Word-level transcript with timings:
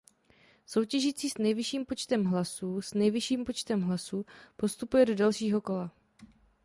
Soutěžící 0.65 1.29
s 1.29 1.37
nejvyšším 1.37 1.85
počtem 1.85 2.25
hlasů 2.25 2.81
s 2.81 2.93
nejvyšším 2.93 3.45
počtem 3.45 3.81
hlasů 3.81 4.25
postupuje 4.57 5.05
do 5.05 5.15
dalšího 5.15 5.61
kola. 5.61 5.91